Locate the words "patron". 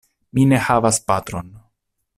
1.11-1.55